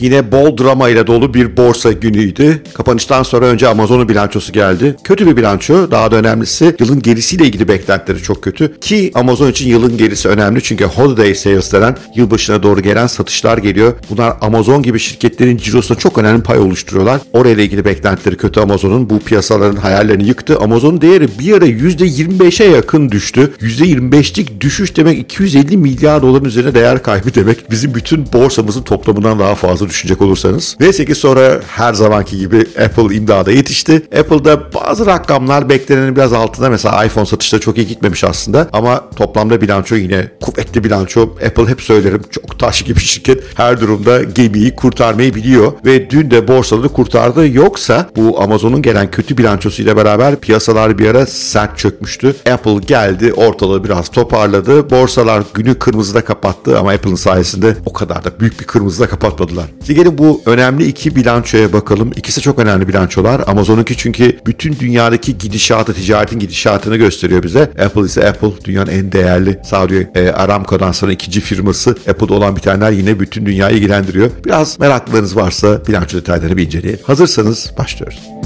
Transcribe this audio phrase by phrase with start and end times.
[0.00, 2.62] Yine bol drama ile dolu bir borsa günüydü.
[2.74, 4.96] Kapanıştan sonra önce Amazon'un bilançosu geldi.
[5.04, 5.90] Kötü bir bilanço.
[5.90, 8.80] Daha da önemlisi yılın gerisiyle ilgili beklentileri çok kötü.
[8.80, 13.94] Ki Amazon için yılın gerisi önemli çünkü holiday sales denen yılbaşına doğru gelen satışlar geliyor.
[14.10, 17.20] Bunlar Amazon gibi şirketlerin cirosuna çok önemli pay oluşturuyorlar.
[17.32, 19.10] Orayla ilgili beklentileri kötü Amazon'un.
[19.10, 20.58] Bu piyasaların hayallerini yıktı.
[20.58, 23.52] Amazon'un değeri bir ara %25'e yakın düştü.
[23.60, 27.70] %25'lik düşüş demek 250 milyar doların üzerine değer kaybı demek.
[27.70, 30.76] Bizim bütün borsamızın toplamından daha fazla düşünecek olursanız.
[30.80, 34.02] Neyse ki sonra her zamanki gibi Apple imdada yetişti.
[34.18, 36.70] Apple'da bazı rakamlar beklenenin biraz altında.
[36.70, 38.68] Mesela iPhone satışları çok iyi gitmemiş aslında.
[38.72, 41.22] Ama toplamda bilanço yine kuvvetli bilanço.
[41.22, 43.42] Apple hep söylerim çok taş gibi şirket.
[43.54, 45.72] Her durumda gemiyi kurtarmayı biliyor.
[45.84, 47.48] Ve dün de borsaları kurtardı.
[47.48, 52.34] Yoksa bu Amazon'un gelen kötü bilançosuyla beraber piyasalar bir ara sert çökmüştü.
[52.52, 54.90] Apple geldi ortalığı biraz toparladı.
[54.90, 59.66] Borsalar günü kırmızıda kapattı ama Apple'ın sayesinde o kadar da büyük bir kırmızıda kapatmadılar.
[59.86, 62.10] Şimdi gelin bu önemli iki bilançoya bakalım.
[62.16, 63.42] İkisi çok önemli bilançolar.
[63.46, 67.60] Amazon'unki çünkü bütün dünyadaki gidişatı, ticaretin gidişatını gösteriyor bize.
[67.62, 71.90] Apple ise Apple dünyanın en değerli Saudi e, Aramco'dan sonra ikinci firması.
[71.90, 74.30] Apple'da olan bitenler yine bütün dünyayı ilgilendiriyor.
[74.44, 77.00] Biraz meraklarınız varsa bilanço detaylarını bir inceleyelim.
[77.04, 78.37] Hazırsanız başlıyoruz.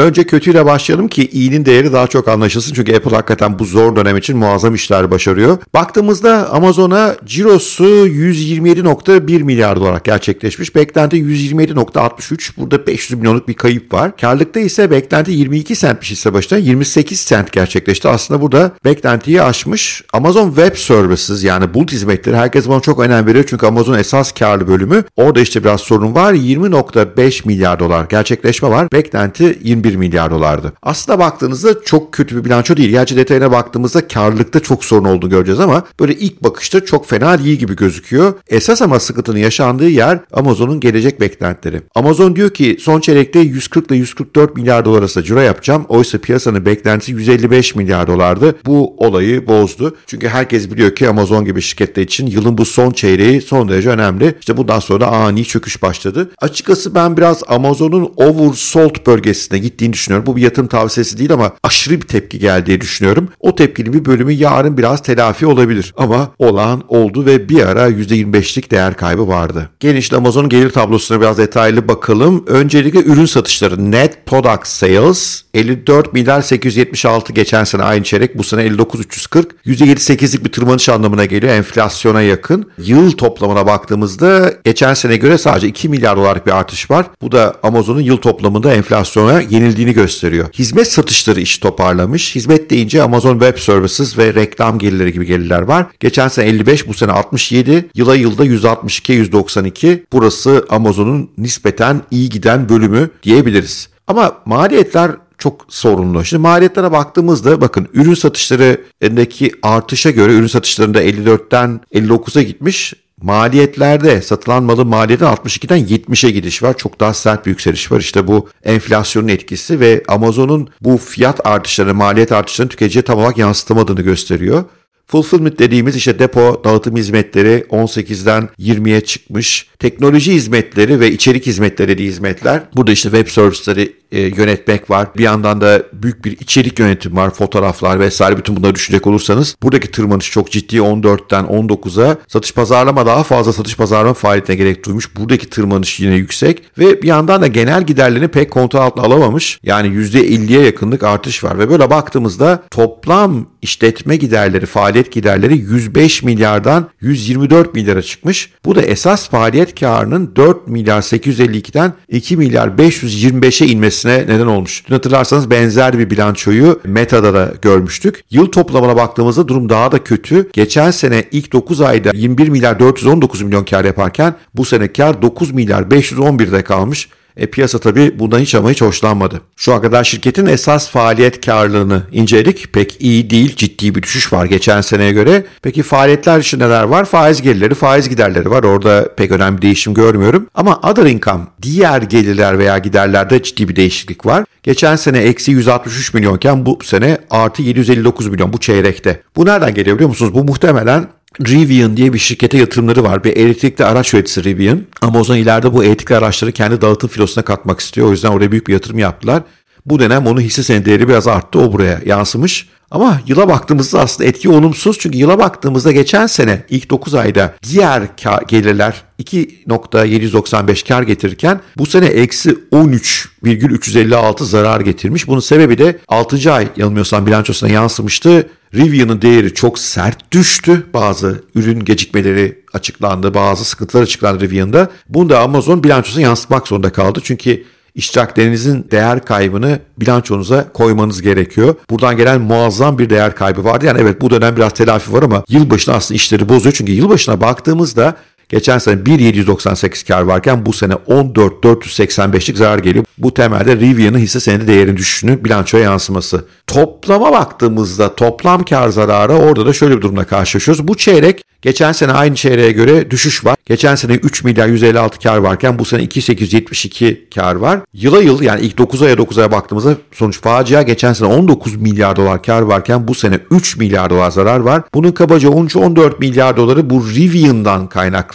[0.00, 2.74] Önce kötüyle başlayalım ki iyinin değeri daha çok anlaşılsın.
[2.74, 5.58] Çünkü Apple hakikaten bu zor dönem için muazzam işler başarıyor.
[5.74, 10.74] Baktığımızda Amazon'a cirosu 127.1 milyar dolar gerçekleşmiş.
[10.74, 12.50] Beklenti 127.63.
[12.56, 14.16] Burada 500 milyonluk bir kayıp var.
[14.16, 18.08] Karlıkta ise beklenti 22 centmiş hisse başına 28 cent gerçekleşti.
[18.08, 20.04] Aslında burada beklentiyi aşmış.
[20.12, 23.44] Amazon Web Services yani bulut hizmetleri herkes buna çok önem veriyor.
[23.48, 25.04] Çünkü Amazon esas karlı bölümü.
[25.16, 26.34] Orada işte biraz sorun var.
[26.34, 28.88] 20.5 milyar dolar gerçekleşme var.
[28.92, 30.72] Beklenti 21 milyar dolardı.
[30.82, 32.90] Aslında baktığınızda çok kötü bir bilanço değil.
[32.90, 37.58] Gerçi detayına baktığımızda karlılıkta çok sorun olduğunu göreceğiz ama böyle ilk bakışta çok fena değil
[37.58, 38.34] gibi gözüküyor.
[38.48, 41.82] Esas ama sıkıntının yaşandığı yer Amazon'un gelecek beklentileri.
[41.94, 45.84] Amazon diyor ki son çeyrekte 140 ile 144 milyar dolar arasında ciro yapacağım.
[45.88, 48.56] Oysa piyasanın beklentisi 155 milyar dolardı.
[48.66, 49.96] Bu olayı bozdu.
[50.06, 54.34] Çünkü herkes biliyor ki Amazon gibi şirketler için yılın bu son çeyreği son derece önemli.
[54.40, 56.30] İşte bundan sonra ani çöküş başladı.
[56.38, 60.26] Açıkçası ben biraz Amazon'un oversold bölgesine gittiğini düşünüyorum.
[60.26, 63.28] Bu bir yatırım tavsiyesi değil ama aşırı bir tepki geldiği düşünüyorum.
[63.40, 65.94] O tepkinin bir bölümü yarın biraz telafi olabilir.
[65.96, 69.70] Ama olan oldu ve bir ara %25'lik değer kaybı vardı.
[69.80, 72.44] Gelin Amazon'un gelir tablosuna biraz detaylı bakalım.
[72.46, 78.62] Öncelikle ürün satışları net product sales 54 milyar 876 geçen sene aynı çeyrek bu sene
[78.62, 82.70] 59 340 %7-8'lik bir tırmanış anlamına geliyor enflasyona yakın.
[82.78, 87.06] Yıl toplamına baktığımızda geçen sene göre sadece 2 milyar dolarlık bir artış var.
[87.22, 90.48] Bu da Amazon'un yıl toplamında enflasyona yenildiğini gösteriyor.
[90.52, 92.34] Hizmet satışları iş toparlamış.
[92.34, 95.86] Hizmet deyince Amazon Web Services ve reklam gelirleri gibi gelirler var.
[96.00, 100.04] Geçen sene 55, bu sene 67, yıla yılda 162, 192.
[100.12, 103.88] Burası Amazon'un nispeten iyi giden bölümü diyebiliriz.
[104.06, 106.24] Ama maliyetler çok sorunlu.
[106.24, 114.62] Şimdi maliyetlere baktığımızda bakın ürün satışlarındaki artışa göre ürün satışlarında 54'ten 59'a gitmiş maliyetlerde satılan
[114.62, 116.76] malın maliyeti 62'den 70'e gidiş var.
[116.76, 118.00] Çok daha sert bir yükseliş var.
[118.00, 124.02] İşte bu enflasyonun etkisi ve Amazon'un bu fiyat artışları, maliyet artışlarını tüketiciye tam olarak yansıtamadığını
[124.02, 124.64] gösteriyor.
[125.10, 129.66] Fulfillment dediğimiz işte depo dağıtım hizmetleri 18'den 20'ye çıkmış.
[129.78, 132.62] Teknoloji hizmetleri ve içerik hizmetleri dediği hizmetler.
[132.76, 135.08] Burada işte web servisleri e, yönetmek var.
[135.16, 137.30] Bir yandan da büyük bir içerik yönetimi var.
[137.30, 143.22] Fotoğraflar vesaire bütün bunları düşünecek olursanız buradaki tırmanış çok ciddi 14'ten 19'a satış pazarlama daha
[143.22, 145.16] fazla satış pazarlama faaliyetine gerek duymuş.
[145.16, 149.60] Buradaki tırmanış yine yüksek ve bir yandan da genel giderlerini pek kontrol altına alamamış.
[149.62, 156.88] Yani %50'ye yakınlık artış var ve böyle baktığımızda toplam işletme giderleri, faaliyet giderleri 105 milyardan
[157.00, 158.50] 124 milyara çıkmış.
[158.64, 164.84] Bu da esas faaliyet karının 4 milyar 852'den 2 milyar 525'e inmesi düşmesine neden olmuş.
[164.88, 168.24] Dün hatırlarsanız benzer bir bilançoyu Meta'da da görmüştük.
[168.30, 170.50] Yıl toplamına baktığımızda durum daha da kötü.
[170.52, 175.50] Geçen sene ilk 9 ayda 21 milyar 419 milyon kar yaparken bu sene kar 9
[175.50, 177.08] milyar 511'de kalmış.
[177.36, 179.40] E, piyasa tabii bundan hiç ama hiç hoşlanmadı.
[179.56, 182.72] Şu ana kadar şirketin esas faaliyet karlılığını inceledik.
[182.72, 185.44] Pek iyi değil, ciddi bir düşüş var geçen seneye göre.
[185.62, 187.04] Peki faaliyetler için neler var?
[187.04, 188.62] Faiz gelirleri, faiz giderleri var.
[188.62, 190.46] Orada pek önemli değişim görmüyorum.
[190.54, 194.44] Ama other income, diğer gelirler veya giderlerde ciddi bir değişiklik var.
[194.62, 199.22] Geçen sene eksi 163 milyonken bu sene artı 759 milyon bu çeyrekte.
[199.36, 200.34] Bu nereden geliyor biliyor musunuz?
[200.34, 201.06] Bu muhtemelen
[201.38, 203.24] Rivian diye bir şirkete yatırımları var.
[203.24, 204.82] Bir elektrikli araç üreticisi Rivian.
[205.00, 208.08] Amazon ileride bu elektrikli araçları kendi dağıtım filosuna katmak istiyor.
[208.08, 209.42] O yüzden oraya büyük bir yatırım yaptılar.
[209.86, 211.58] Bu dönem onun hisse senedi değeri biraz arttı.
[211.58, 212.68] O buraya yansımış.
[212.90, 214.98] Ama yıla baktığımızda aslında etki olumsuz.
[214.98, 218.02] Çünkü yıla baktığımızda geçen sene ilk 9 ayda diğer
[218.48, 225.28] gelirler 2.795 kar getirirken bu sene eksi 13,356 zarar getirmiş.
[225.28, 226.52] Bunun sebebi de 6.
[226.52, 228.48] ay yanılmıyorsam bilançosuna yansımıştı.
[228.74, 230.86] Rivian'ın değeri çok sert düştü.
[230.94, 234.90] Bazı ürün gecikmeleri açıklandı, bazı sıkıntılar açıklandı Rivian'da.
[235.08, 237.20] Bunu da Amazon bilançosuna yansıtmak zorunda kaldı.
[237.24, 237.64] Çünkü
[237.94, 241.74] iştiraklerinizin değer kaybını bilançonuza koymanız gerekiyor.
[241.90, 243.86] Buradan gelen muazzam bir değer kaybı vardı.
[243.86, 246.74] Yani evet bu dönem biraz telafi var ama yılbaşına aslında işleri bozuyor.
[246.74, 248.16] Çünkü yılbaşına baktığımızda
[248.50, 253.04] Geçen sene 1.798 kar varken bu sene 14.485'lik zarar geliyor.
[253.18, 256.44] Bu temelde Rivian'ın hisse senedi değerinin düşüşünü bilançoya yansıması.
[256.66, 260.88] Toplama baktığımızda toplam kar zararı orada da şöyle bir durumla karşılaşıyoruz.
[260.88, 263.56] Bu çeyrek geçen sene aynı çeyreğe göre düşüş var.
[263.66, 267.80] Geçen sene 3 milyar 156 kar varken bu sene 2872 kar var.
[267.94, 270.82] Yıla yıl yani ilk 9 aya 9 aya baktığımızda sonuç facia.
[270.82, 274.82] Geçen sene 19 milyar dolar kar varken bu sene 3 milyar dolar zarar var.
[274.94, 277.88] Bunun kabaca 13-14 milyar doları bu Rivian'dan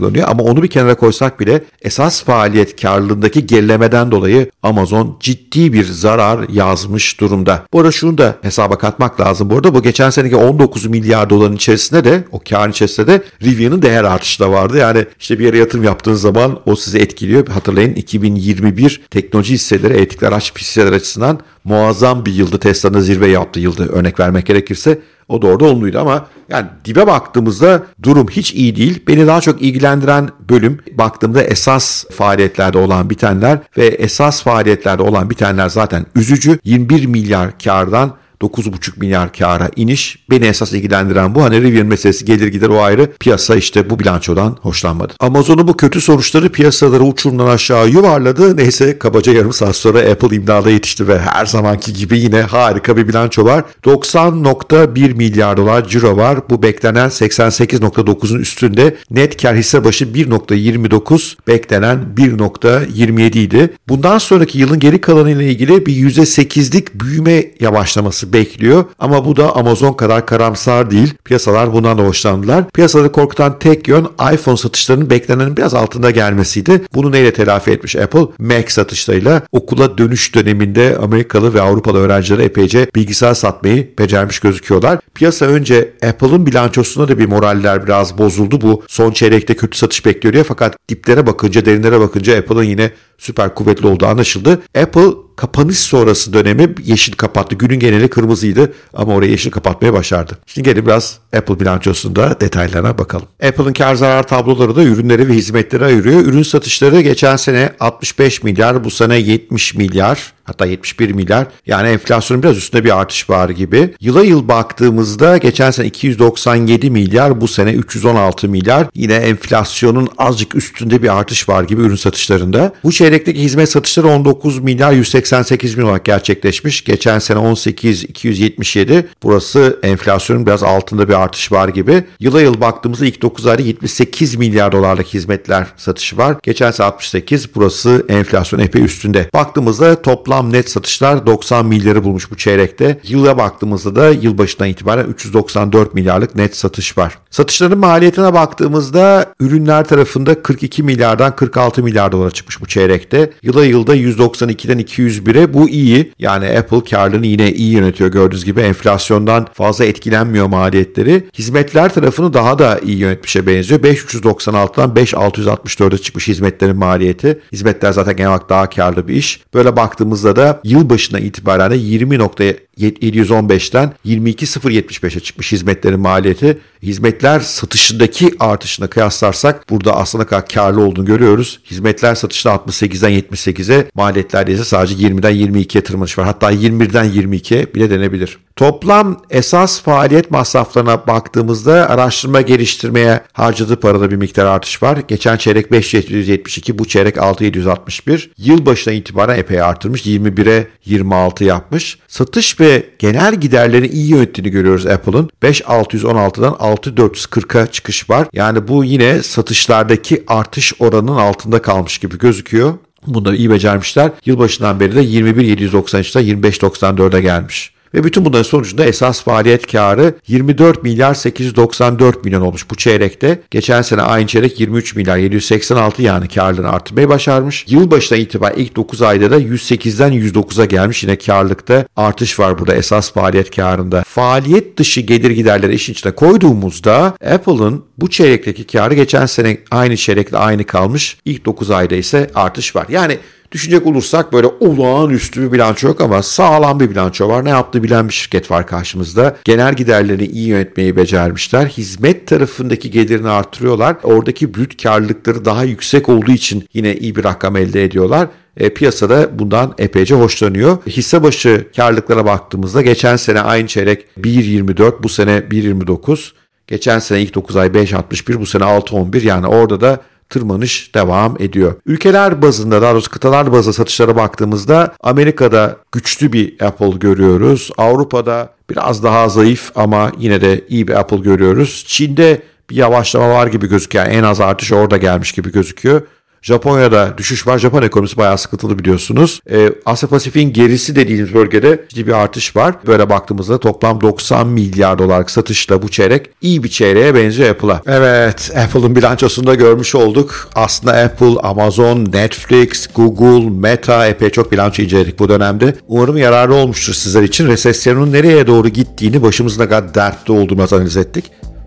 [0.05, 0.27] kaynaklanıyor.
[0.29, 6.49] Ama onu bir kenara koysak bile esas faaliyet karlılığındaki gerilemeden dolayı Amazon ciddi bir zarar
[6.49, 7.63] yazmış durumda.
[7.73, 9.49] Bu arada şunu da hesaba katmak lazım.
[9.49, 13.81] Bu arada bu geçen seneki 19 milyar doların içerisinde de o karın içerisinde de Rivian'ın
[13.81, 14.77] değer artışı da vardı.
[14.77, 17.47] Yani işte bir yere yatırım yaptığınız zaman o sizi etkiliyor.
[17.47, 22.57] Hatırlayın 2021 teknoloji hisseleri, elektrikli araç hisseler açısından muazzam bir yıldı.
[22.57, 24.99] Tesla'nın zirve yaptığı yıldı örnek vermek gerekirse.
[25.29, 29.03] O da orada olumluydu ama yani dibe baktığımızda durum hiç iyi değil.
[29.07, 35.69] Beni daha çok ilgilendiren bölüm baktığımda esas faaliyetlerde olan bitenler ve esas faaliyetlerde olan bitenler
[35.69, 36.59] zaten üzücü.
[36.63, 38.13] 21 milyar kardan
[38.45, 40.19] 9,5 milyar kara iniş.
[40.29, 41.43] Beni esas ilgilendiren bu.
[41.43, 43.11] Hani Rivian meselesi gelir gider o ayrı.
[43.19, 45.13] Piyasa işte bu bilançodan hoşlanmadı.
[45.19, 48.57] Amazon'un bu kötü sonuçları piyasaları uçurumdan aşağı yuvarladı.
[48.57, 53.07] Neyse kabaca yarım saat sonra Apple imdada yetişti ve her zamanki gibi yine harika bir
[53.07, 53.63] bilanço var.
[53.85, 56.39] 90.1 milyar dolar ciro var.
[56.49, 58.95] Bu beklenen 88.9'un üstünde.
[59.11, 63.73] Net kar hisse başı 1.29 beklenen 1.27 idi.
[63.89, 68.85] Bundan sonraki yılın geri kalanı ile ilgili bir %8'lik büyüme yavaşlaması bekliyor.
[68.99, 71.13] Ama bu da Amazon kadar karamsar değil.
[71.23, 72.69] Piyasalar bundan da hoşlandılar.
[72.69, 76.81] Piyasaları korkutan tek yön iPhone satışlarının beklenenin biraz altında gelmesiydi.
[76.93, 78.25] Bunu neyle telafi etmiş Apple?
[78.39, 84.99] Mac satışlarıyla okula dönüş döneminde Amerikalı ve Avrupalı öğrencilere epeyce bilgisayar satmayı becermiş gözüküyorlar.
[85.15, 88.61] Piyasa önce Apple'ın bilançosunda da bir moraller biraz bozuldu.
[88.61, 93.55] Bu son çeyrekte kötü satış bekliyor diye fakat diplere bakınca, derinlere bakınca Apple'ın yine süper
[93.55, 94.61] kuvvetli olduğu anlaşıldı.
[94.81, 97.55] Apple kapanış sonrası dönemi yeşil kapattı.
[97.55, 100.37] Günün geneli kırmızıydı ama orayı yeşil kapatmaya başardı.
[100.45, 103.27] Şimdi gelin biraz Apple bilançosunda detaylarına bakalım.
[103.43, 106.21] Apple'ın kar zarar tabloları da ürünleri ve hizmetleri ayırıyor.
[106.21, 111.47] Ürün satışları geçen sene 65 milyar, bu sene 70 milyar hatta 71 milyar.
[111.65, 113.93] Yani enflasyonun biraz üstünde bir artış var gibi.
[114.01, 118.87] Yıla yıl baktığımızda geçen sene 297 milyar, bu sene 316 milyar.
[118.95, 122.73] Yine enflasyonun azıcık üstünde bir artış var gibi ürün satışlarında.
[122.83, 126.83] Bu çeyrekteki hizmet satışları 19 milyar 188 milyon olarak gerçekleşmiş.
[126.83, 129.07] Geçen sene 18 277.
[129.23, 132.03] Burası enflasyonun biraz altında bir artış var gibi.
[132.19, 136.37] Yıla yıl baktığımızda ilk 9 ayda 78 milyar dolarlık hizmetler satışı var.
[136.43, 137.55] Geçen sene 68.
[137.55, 139.29] Burası enflasyon epey üstünde.
[139.33, 142.99] Baktığımızda toplam net satışlar 90 milyarı bulmuş bu çeyrekte.
[143.03, 147.17] Yıla baktığımızda da yılbaşından itibaren 394 milyarlık net satış var.
[147.29, 153.33] Satışların maliyetine baktığımızda ürünler tarafında 42 milyardan 46 milyar dolara çıkmış bu çeyrekte.
[153.41, 156.13] Yıla yılda 192'den 201'e bu iyi.
[156.19, 161.29] Yani Apple karlılığını yine iyi yönetiyor gördüğünüz gibi enflasyondan fazla etkilenmiyor maliyetleri.
[161.37, 163.81] Hizmetler tarafını daha da iyi yönetmişe benziyor.
[163.81, 167.39] 5396'dan 5664'e çıkmış hizmetlerin maliyeti.
[167.51, 169.41] Hizmetler zaten genel olarak daha karlı bir iş.
[169.53, 176.57] Böyle baktığımızda hızla da yılbaşına itibaren de 20.2 715'ten 22.075'e çıkmış hizmetlerin maliyeti.
[176.83, 181.59] Hizmetler satışındaki artışına kıyaslarsak burada aslında kadar karlı olduğunu görüyoruz.
[181.71, 186.25] Hizmetler satışında 68'den 78'e, maliyetlerde ise sadece 20'den 22'ye tırmanış var.
[186.25, 188.37] Hatta 21'den 22'ye bile denebilir.
[188.55, 194.97] Toplam esas faaliyet masraflarına baktığımızda araştırma geliştirmeye harcadığı parada bir miktar artış var.
[195.07, 198.31] Geçen çeyrek 5772, bu çeyrek 6761.
[198.37, 200.05] Yılbaşına itibaren epey artırmış.
[200.05, 201.99] 21'e 26 yapmış.
[202.07, 202.64] Satış ve
[202.99, 205.29] genel giderlerini iyi yönettiğini görüyoruz Apple'ın.
[205.43, 208.27] 5616'dan 6440'a çıkış var.
[208.33, 212.73] Yani bu yine satışlardaki artış oranının altında kalmış gibi gözüküyor.
[213.07, 214.11] Bunu da iyi becermişler.
[214.25, 217.74] Yılbaşından beri de 21.793'ten 25.94'e gelmiş.
[217.95, 223.41] Ve bütün bunların sonucunda esas faaliyet karı 24 milyar 894 milyon olmuş bu çeyrekte.
[223.51, 227.65] Geçen sene aynı çeyrek 23 milyar 786 yani karlılığını artırmayı başarmış.
[227.67, 231.03] Yılbaşına itibaren ilk 9 ayda da 108'den 109'a gelmiş.
[231.03, 234.03] Yine karlılıkta artış var burada esas faaliyet karında.
[234.03, 240.37] Faaliyet dışı gelir giderleri işin içine koyduğumuzda Apple'ın bu çeyrekteki karı geçen sene aynı çeyrekle
[240.37, 241.17] aynı kalmış.
[241.25, 242.85] İlk 9 ayda ise artış var.
[242.89, 243.17] Yani
[243.51, 247.45] Düşünecek olursak böyle olağanüstü bir bilanço yok ama sağlam bir bilanço var.
[247.45, 249.37] Ne yaptığı bilen bir şirket var karşımızda.
[249.43, 251.65] Genel giderlerini iyi yönetmeyi becermişler.
[251.65, 253.95] Hizmet tarafındaki gelirini artırıyorlar.
[254.03, 258.27] Oradaki brüt karlılıkları daha yüksek olduğu için yine iyi bir rakam elde ediyorlar.
[258.57, 260.77] E, piyasada bundan epeyce hoşlanıyor.
[260.87, 266.31] Hisse başı karlılıklara baktığımızda geçen sene aynı çeyrek 1.24 bu sene 1.29.
[266.67, 271.73] Geçen sene ilk 9 ay 5.61 bu sene 6.11 yani orada da tırmanış devam ediyor.
[271.85, 277.69] Ülkeler bazında daha doğrusu kıtalar bazında satışlara baktığımızda Amerika'da güçlü bir Apple görüyoruz.
[277.77, 281.83] Avrupa'da biraz daha zayıf ama yine de iyi bir Apple görüyoruz.
[281.87, 284.05] Çin'de bir yavaşlama var gibi gözüküyor.
[284.05, 286.01] En az artış orada gelmiş gibi gözüküyor.
[286.45, 287.59] Japonya'da düşüş var.
[287.59, 289.39] Japon ekonomisi bayağı sıkıntılı biliyorsunuz.
[289.51, 292.75] E, Asya Pasifik'in gerisi dediğimiz bölgede ciddi bir artış var.
[292.87, 297.81] Böyle baktığımızda toplam 90 milyar dolarlık satışla bu çeyrek iyi bir çeyreğe benziyor Apple'a.
[297.87, 300.49] Evet Apple'ın bilançosunda görmüş olduk.
[300.55, 305.75] Aslında Apple, Amazon, Netflix, Google, Meta epey çok bilanço inceledik bu dönemde.
[305.87, 307.47] Umarım yararlı olmuştur sizler için.
[307.47, 311.25] Resesyonun nereye doğru gittiğini başımızın ne kadar dertli olduğunu analiz ettik.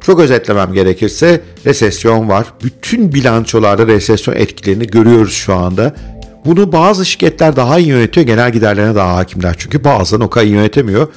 [0.08, 2.46] Çok özetlemem gerekirse resesyon var.
[2.64, 5.94] Bütün bilançolarda resesyon etkilerini görüyoruz şu anda.
[6.44, 9.54] Bunu bazı şirketler daha iyi yönetiyor, genel giderlerine daha hakimler.
[9.58, 11.08] Çünkü bazıları o kadar iyi yönetemiyor.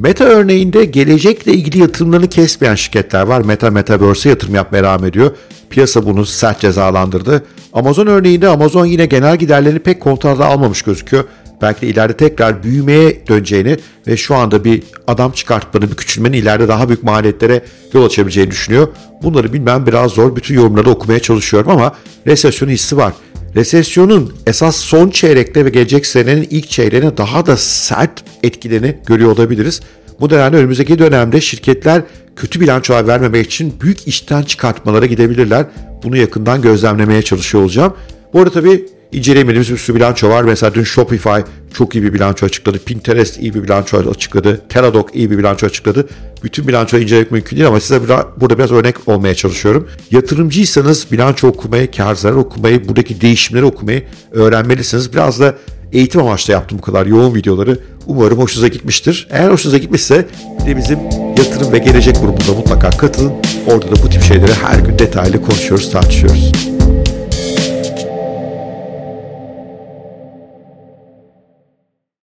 [0.00, 3.40] Meta örneğinde gelecekle ilgili yatırımlarını kesmeyen şirketler var.
[3.40, 5.30] Meta Metaverse'e yatırım yapmaya devam ediyor.
[5.70, 7.44] Piyasa bunu sert cezalandırdı.
[7.72, 11.24] Amazon örneğinde Amazon yine genel giderlerini pek kontrolde almamış gözüküyor
[11.62, 13.76] belki de ileride tekrar büyümeye döneceğini
[14.06, 17.62] ve şu anda bir adam çıkartmanın, bir küçülmenin ileride daha büyük maliyetlere
[17.94, 18.88] yol açabileceğini düşünüyor.
[19.22, 20.36] Bunları bilmem biraz zor.
[20.36, 21.94] Bütün yorumları okumaya çalışıyorum ama
[22.26, 23.12] resesyon hissi var.
[23.56, 29.80] Resesyonun esas son çeyrekte ve gelecek senenin ilk çeyreğine daha da sert etkilerini görüyor olabiliriz.
[30.20, 32.02] Bu nedenle önümüzdeki dönemde şirketler
[32.36, 35.66] kötü bilançolar vermemek için büyük işten çıkartmalara gidebilirler.
[36.02, 37.94] Bunu yakından gözlemlemeye çalışıyor olacağım.
[38.32, 40.42] Bu arada tabii İnceleyemediğimiz bir sürü bilanço var.
[40.42, 41.40] Mesela dün Shopify
[41.74, 42.78] çok iyi bir bilanço açıkladı.
[42.78, 44.60] Pinterest iyi bir bilanço açıkladı.
[44.68, 46.08] Teladoc iyi bir bilanço açıkladı.
[46.44, 48.00] Bütün bilançoyu incelemek mümkün değil ama size
[48.36, 49.88] burada biraz örnek olmaya çalışıyorum.
[50.10, 54.02] Yatırımcıysanız bilanço okumayı, kar zarar okumayı, buradaki değişimleri okumayı
[54.32, 55.12] öğrenmelisiniz.
[55.12, 55.54] Biraz da
[55.92, 57.78] eğitim amaçlı yaptım bu kadar yoğun videoları.
[58.06, 59.28] Umarım hoşunuza gitmiştir.
[59.30, 60.26] Eğer hoşunuza gitmişse
[60.66, 60.98] de bizim
[61.38, 63.32] yatırım ve gelecek grubumuza mutlaka katılın.
[63.66, 66.69] Orada da bu tip şeyleri her gün detaylı konuşuyoruz, tartışıyoruz.